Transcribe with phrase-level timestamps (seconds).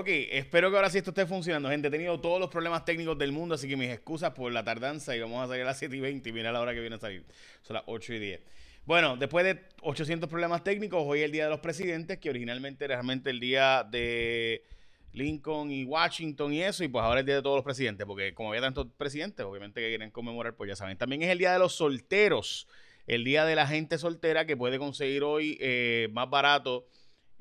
[0.00, 1.68] Ok, espero que ahora sí esto esté funcionando.
[1.68, 4.64] Gente, he tenido todos los problemas técnicos del mundo, así que mis excusas por la
[4.64, 6.80] tardanza y vamos a salir a las 7 y 20 y mira la hora que
[6.80, 7.22] viene a salir.
[7.60, 8.40] Son las 8 y 10.
[8.86, 12.86] Bueno, después de 800 problemas técnicos, hoy es el Día de los Presidentes, que originalmente
[12.86, 14.64] era realmente el día de
[15.12, 18.06] Lincoln y Washington y eso, y pues ahora es el Día de todos los presidentes,
[18.06, 20.96] porque como había tantos presidentes, obviamente que quieren conmemorar, pues ya saben.
[20.96, 22.66] También es el Día de los Solteros,
[23.06, 26.86] el Día de la gente soltera que puede conseguir hoy eh, más barato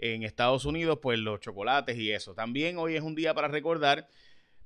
[0.02, 2.34] en Estados Unidos, pues los chocolates y eso.
[2.34, 4.08] También hoy es un día para recordar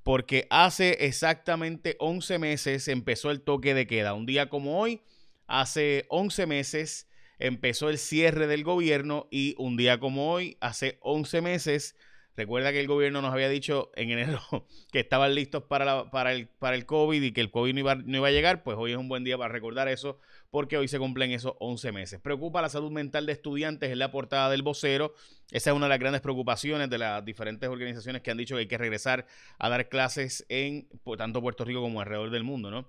[0.03, 4.13] porque hace exactamente 11 meses empezó el toque de queda.
[4.13, 5.01] Un día como hoy,
[5.47, 7.07] hace 11 meses
[7.39, 11.95] empezó el cierre del gobierno y un día como hoy, hace 11 meses,
[12.35, 14.39] recuerda que el gobierno nos había dicho en enero
[14.91, 17.95] que estaban listos para, para, el, para el COVID y que el COVID no iba,
[17.95, 20.19] no iba a llegar, pues hoy es un buen día para recordar eso
[20.49, 22.19] porque hoy se cumplen esos 11 meses.
[22.19, 25.15] Preocupa la salud mental de estudiantes en la portada del vocero.
[25.51, 28.61] Esa es una de las grandes preocupaciones de las diferentes organizaciones que han dicho que
[28.61, 29.25] hay que regresar
[29.57, 32.87] a dar clases en tanto Puerto Rico como alrededor del mundo, ¿no?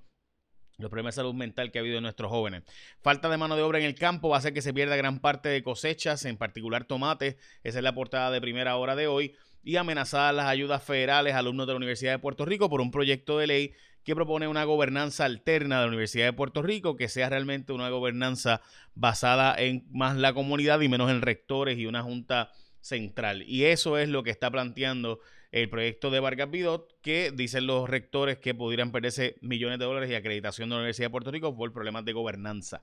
[0.79, 2.63] Los problemas de salud mental que ha habido en nuestros jóvenes.
[3.03, 5.21] Falta de mano de obra en el campo va a hacer que se pierda gran
[5.21, 7.37] parte de cosechas, en particular tomates.
[7.63, 9.35] Esa es la portada de primera hora de hoy.
[9.63, 12.91] Y amenazadas las ayudas federales a alumnos de la Universidad de Puerto Rico por un
[12.91, 17.09] proyecto de ley que propone una gobernanza alterna de la Universidad de Puerto Rico, que
[17.09, 18.61] sea realmente una gobernanza
[18.95, 23.43] basada en más la comunidad y menos en rectores y una junta central.
[23.43, 25.21] Y eso es lo que está planteando
[25.55, 30.11] el proyecto de Vargas Vidot, que dicen los rectores que pudieran perderse millones de dólares
[30.11, 32.83] y acreditación de la Universidad de Puerto Rico por problemas de gobernanza.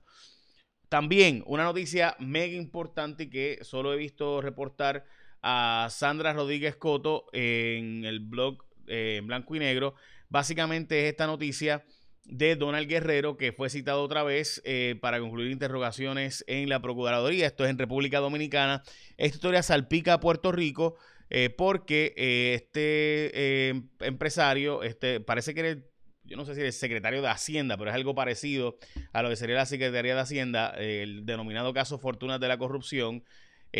[0.88, 5.04] También una noticia mega importante que solo he visto reportar
[5.42, 9.94] a Sandra Rodríguez Coto en el blog eh, en blanco y negro
[10.30, 11.84] Básicamente es esta noticia
[12.24, 17.46] de Donald Guerrero, que fue citado otra vez eh, para concluir interrogaciones en la Procuraduría.
[17.46, 18.82] Esto es en República Dominicana.
[19.18, 20.96] Esta historia salpica a Puerto Rico
[21.34, 23.68] eh, porque eh, este
[24.00, 25.80] empresario, este, parece que era
[26.24, 28.78] yo no sé si era el secretario de Hacienda, pero es algo parecido
[29.12, 33.24] a lo que sería la Secretaría de Hacienda, el denominado caso Fortunas de la Corrupción.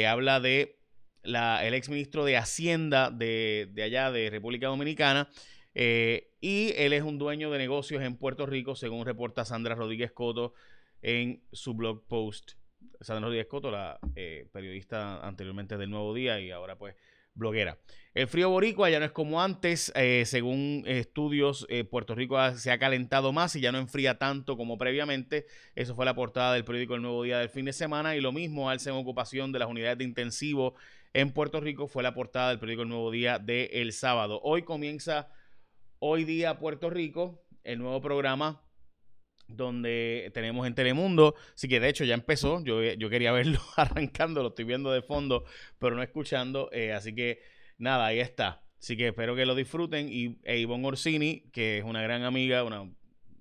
[0.06, 0.80] habla de
[1.22, 5.28] la, el exministro de Hacienda de, de allá, de República Dominicana,
[5.74, 10.12] eh, y él es un dueño de negocios en Puerto Rico, según reporta Sandra Rodríguez
[10.12, 10.54] Coto
[11.00, 12.52] en su blog post.
[13.00, 16.94] Sandra Rodríguez Coto, la eh, periodista anteriormente del Nuevo Día y ahora pues
[17.34, 17.78] bloguera.
[18.14, 22.78] El frío boricua ya no es como antes, eh, según estudios, Puerto Rico se ha
[22.78, 25.46] calentado más y ya no enfría tanto como previamente.
[25.74, 28.32] Eso fue la portada del periódico El Nuevo Día del fin de semana y lo
[28.32, 30.74] mismo alza en ocupación de las unidades de intensivo
[31.14, 34.40] en Puerto Rico fue la portada del periódico El Nuevo Día del sábado.
[34.42, 35.28] Hoy comienza
[36.04, 38.60] Hoy día Puerto Rico, el nuevo programa
[39.56, 41.34] donde tenemos en Telemundo.
[41.54, 42.62] Así que de hecho ya empezó.
[42.64, 45.44] Yo, yo quería verlo arrancando, lo estoy viendo de fondo,
[45.78, 46.70] pero no escuchando.
[46.72, 47.40] Eh, así que
[47.78, 48.62] nada, ahí está.
[48.78, 50.08] Así que espero que lo disfruten.
[50.10, 52.90] Y e Ivonne Orsini, que es una gran amiga, una,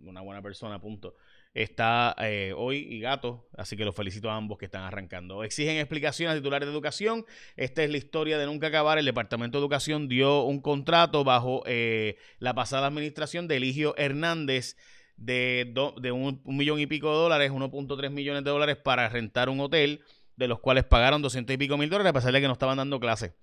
[0.03, 1.15] una buena persona, punto
[1.53, 5.43] está eh, hoy y Gato, así que los felicito a ambos que están arrancando.
[5.43, 7.25] Exigen explicaciones a titulares de educación.
[7.57, 8.97] Esta es la historia de nunca acabar.
[8.97, 14.77] El Departamento de Educación dio un contrato bajo eh, la pasada administración de Eligio Hernández
[15.21, 15.71] de,
[16.01, 20.01] de un, millón y pico de dólares, 1.3 millones de dólares para rentar un hotel,
[20.35, 22.77] de los cuales pagaron 200 y pico mil dólares a pesar de que no estaban
[22.77, 23.33] dando clases.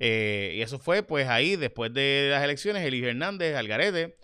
[0.00, 4.16] Eh, y eso fue pues ahí, después de las elecciones, Eligio Hernández, Algarete,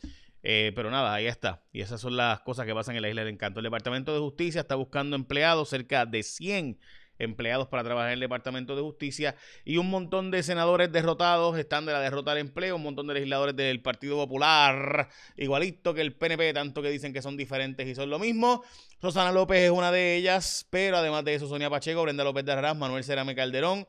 [0.43, 1.63] eh, pero nada, ahí está.
[1.73, 3.61] Y esas son las cosas que pasan en la isla de Encanto.
[3.61, 6.79] El Departamento de Justicia está buscando empleados, cerca de 100
[7.19, 11.87] empleados para trabajar en el Departamento de Justicia y un montón de senadores derrotados están
[11.87, 16.15] de la derrota del empleo, un montón de legisladores del Partido Popular, igualito que el
[16.15, 18.63] PNP, tanto que dicen que son diferentes y son lo mismo.
[19.01, 22.53] Rosana López es una de ellas, pero además de eso, Sonia Pacheco, Brenda López de
[22.53, 23.87] Arras, Manuel Cerame Calderón,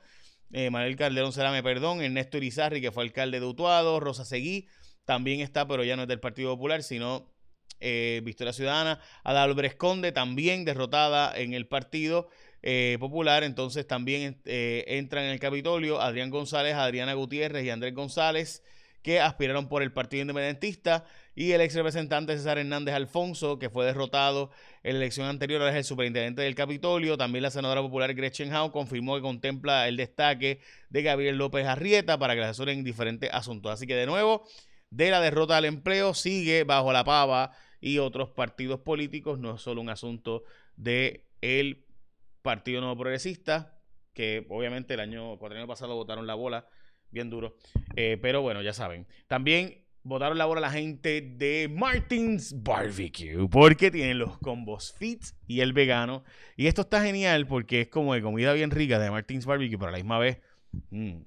[0.51, 4.67] eh, Manuel Calderón Cerame, perdón, Ernesto Irizarri, que fue alcalde de Utuado, Rosa Seguí,
[5.05, 7.31] también está, pero ya no es del Partido Popular, sino
[7.79, 8.99] eh, Victoria Ciudadana.
[9.23, 12.29] Adalbres Conde también derrotada en el Partido
[12.65, 13.43] eh, Popular.
[13.43, 18.63] Entonces también eh, entran en el Capitolio Adrián González, Adriana Gutiérrez y Andrés González,
[19.03, 21.05] que aspiraron por el Partido Independentista.
[21.35, 24.49] Y el ex representante César Hernández Alfonso, que fue derrotado
[24.83, 27.17] en la elección anterior, ahora es el superintendente del Capitolio.
[27.17, 30.59] También la senadora popular Gretchen Howe confirmó que contempla el destaque
[30.89, 33.71] de Gabriel López Arrieta para que le asesoren diferentes asuntos.
[33.71, 34.43] Así que de nuevo
[34.89, 39.37] de la derrota del empleo sigue bajo la pava y otros partidos políticos.
[39.37, 40.43] No es solo un asunto
[40.77, 41.84] de el
[42.45, 43.73] Partido Nuevo Progresista,
[44.13, 46.67] que obviamente el año, cuatro años pasado votaron la bola
[47.09, 47.57] bien duro.
[47.95, 49.07] Eh, pero bueno, ya saben.
[49.25, 55.61] También votaron la bola la gente de Martins Barbecue, porque tienen los combos fit y
[55.61, 56.23] el vegano.
[56.55, 59.89] Y esto está genial porque es como de comida bien rica de Martins Barbecue, pero
[59.89, 60.39] a la misma vez...
[60.91, 61.21] Mm,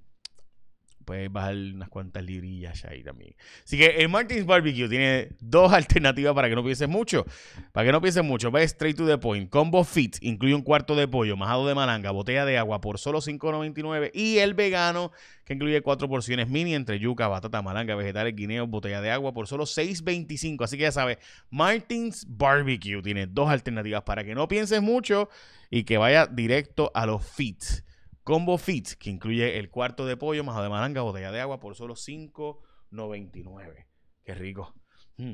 [1.08, 3.34] puedes bajar unas cuantas librillas ahí también.
[3.64, 7.24] Así que el Martins Barbecue tiene dos alternativas para que no pienses mucho.
[7.72, 9.48] Para que no pienses mucho, ve straight to the point.
[9.48, 13.22] Combo Fit incluye un cuarto de pollo, majado de malanga, botella de agua por solo
[13.22, 15.10] $5.99 y el vegano
[15.46, 19.46] que incluye cuatro porciones mini entre yuca, batata, malanga, vegetales, guineos, botella de agua por
[19.46, 20.62] solo $6.25.
[20.62, 21.16] Así que ya sabes,
[21.48, 25.30] Martins Barbecue tiene dos alternativas para que no pienses mucho
[25.70, 27.82] y que vaya directo a los fits.
[28.28, 31.94] Combo Fit, que incluye el cuarto de pollo, más de botella de agua por solo
[31.94, 33.86] $5.99.
[34.22, 34.74] Qué rico.
[35.16, 35.32] Mm,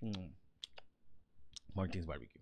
[0.00, 0.34] mm.
[1.74, 2.40] Martins Barbecue.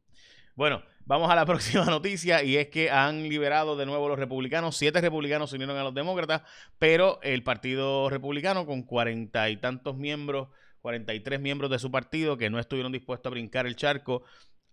[0.57, 4.77] Bueno, vamos a la próxima noticia y es que han liberado de nuevo los republicanos.
[4.77, 6.43] Siete republicanos se unieron a los demócratas,
[6.79, 10.49] pero el Partido Republicano con cuarenta y tantos miembros,
[10.83, 14.23] 43 miembros de su partido que no estuvieron dispuestos a brincar el charco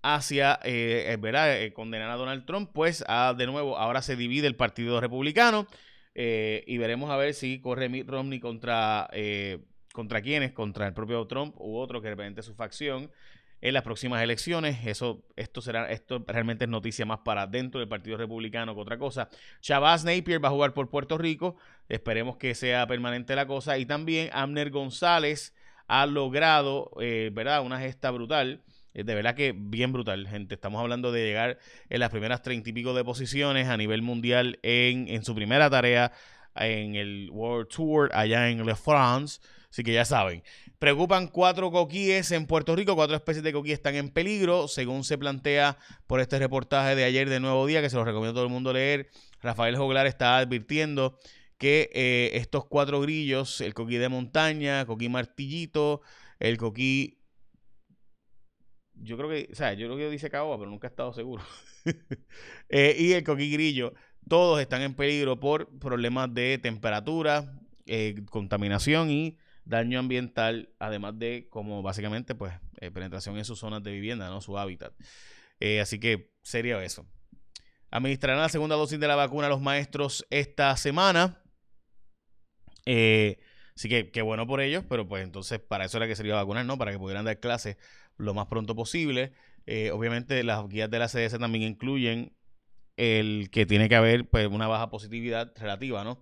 [0.01, 4.47] hacia eh, eh, eh, condenar a Donald Trump, pues ah, de nuevo ahora se divide
[4.47, 5.67] el Partido Republicano
[6.13, 9.09] y veremos a ver si corre Mitt Romney contra,
[9.93, 13.09] contra quienes, contra el propio Trump u otro que represente su facción
[13.61, 14.85] en las próximas elecciones.
[14.85, 18.97] Eso, esto será, esto realmente es noticia más para dentro del Partido Republicano que otra
[18.97, 19.29] cosa.
[19.61, 21.55] Shabazz Napier va a jugar por Puerto Rico.
[21.87, 23.77] Esperemos que sea permanente la cosa.
[23.77, 25.55] Y también Amner González
[25.87, 27.63] ha logrado, ¿verdad?
[27.63, 28.61] Una gesta brutal
[28.93, 30.55] de verdad que bien brutal, gente.
[30.55, 31.59] Estamos hablando de llegar
[31.89, 35.69] en las primeras treinta y pico de posiciones a nivel mundial en, en su primera
[35.69, 36.11] tarea
[36.55, 39.39] en el World Tour allá en Le France.
[39.69, 40.43] Así que ya saben,
[40.79, 45.17] preocupan cuatro coquíes en Puerto Rico, cuatro especies de coquíes están en peligro, según se
[45.17, 45.77] plantea
[46.07, 48.51] por este reportaje de ayer de Nuevo Día, que se los recomiendo a todo el
[48.51, 49.09] mundo leer.
[49.41, 51.17] Rafael Joglar está advirtiendo
[51.57, 56.01] que eh, estos cuatro grillos, el coquí de montaña, coquí martillito,
[56.39, 57.20] el coquí
[59.03, 61.43] yo creo que, o sea, yo creo que dice caoba, pero nunca he estado seguro.
[62.73, 63.93] Eh, y el coquigrillo,
[64.29, 71.47] todos están en peligro por problemas de temperatura, eh, contaminación y daño ambiental, además de
[71.49, 74.39] como básicamente pues eh, penetración en sus zonas de vivienda, ¿no?
[74.39, 74.93] Su hábitat.
[75.81, 77.05] así que sería eso.
[77.89, 81.43] Administrarán la segunda dosis de la vacuna a los maestros esta semana.
[83.81, 86.63] Así que qué bueno por ellos, pero pues entonces para eso era que sería vacunar,
[86.67, 86.77] ¿no?
[86.77, 87.77] Para que pudieran dar clases
[88.15, 89.33] lo más pronto posible.
[89.65, 92.31] Eh, obviamente las guías de la CDC también incluyen
[92.95, 96.21] el que tiene que haber pues, una baja positividad relativa, ¿no?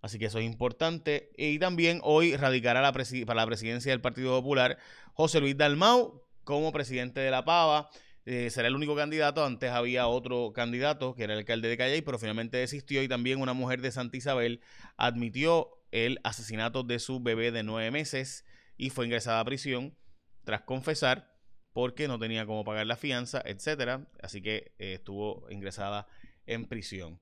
[0.00, 1.32] Así que eso es importante.
[1.36, 4.78] Y también hoy radicará la para la presidencia del Partido Popular
[5.14, 7.90] José Luis Dalmau como presidente de la Pava.
[8.26, 9.44] Eh, será el único candidato.
[9.44, 13.02] Antes había otro candidato que era el alcalde de Calle, pero finalmente desistió.
[13.02, 14.60] Y también una mujer de Santa Isabel
[14.96, 18.44] admitió el asesinato de su bebé de nueve meses
[18.76, 19.96] y fue ingresada a prisión
[20.44, 21.32] tras confesar
[21.72, 24.08] porque no tenía cómo pagar la fianza, etcétera.
[24.20, 26.06] Así que eh, estuvo ingresada
[26.46, 27.20] en prisión.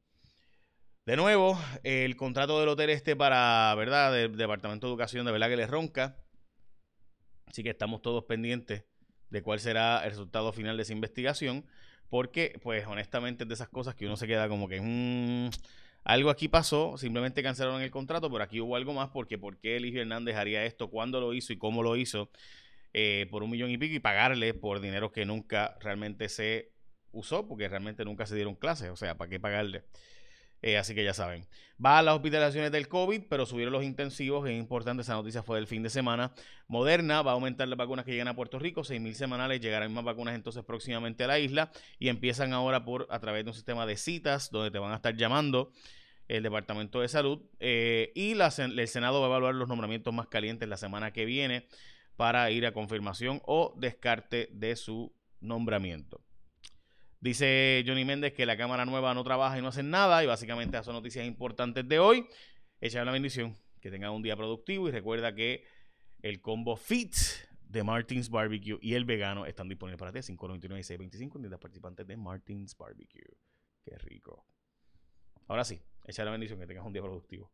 [1.06, 4.12] De nuevo, el contrato del hotel este para, ¿verdad?
[4.12, 6.16] Del Departamento de Educación de verdad que le ronca.
[7.46, 8.84] Así que estamos todos pendientes
[9.30, 11.66] de cuál será el resultado final de esa investigación.
[12.08, 14.80] Porque, pues, honestamente, es de esas cosas que uno se queda como que.
[14.80, 15.50] Mmm,
[16.04, 19.10] algo aquí pasó, simplemente cancelaron el contrato, pero aquí hubo algo más.
[19.10, 20.90] Porque, ¿por qué Eligio Hernández haría esto?
[20.90, 22.30] ¿Cuándo lo hizo y cómo lo hizo?
[22.92, 26.72] Eh, por un millón y pico y pagarle por dinero que nunca realmente se
[27.12, 29.84] usó, porque realmente nunca se dieron clases, o sea, ¿para qué pagarle?
[30.62, 31.46] Eh, así que ya saben.
[31.84, 34.48] Va a las hospitalizaciones del COVID, pero subieron los intensivos.
[34.48, 36.32] Es importante, esa noticia fue del fin de semana.
[36.68, 39.60] Moderna va a aumentar las vacunas que llegan a Puerto Rico, 6.000 semanales.
[39.60, 41.70] Llegarán más vacunas entonces próximamente a la isla.
[41.98, 44.96] Y empiezan ahora por a través de un sistema de citas donde te van a
[44.96, 45.72] estar llamando
[46.28, 47.40] el Departamento de Salud.
[47.58, 51.66] Eh, y el Senado va a evaluar los nombramientos más calientes la semana que viene
[52.16, 56.20] para ir a confirmación o descarte de su nombramiento.
[57.20, 60.76] Dice Johnny Méndez que la Cámara Nueva no trabaja y no hace nada y básicamente
[60.76, 62.26] esas son noticias importantes de hoy.
[62.80, 65.64] Echa la bendición, que tenga un día productivo y recuerda que
[66.22, 67.14] el combo Fit
[67.62, 71.60] de Martins Barbecue y el vegano están disponibles para ti 5.99 y 6.25 en tiendas
[71.60, 73.36] participantes de Martins Barbecue.
[73.84, 74.46] Qué rico.
[75.46, 77.52] Ahora sí, echa la bendición, que tengas un día productivo.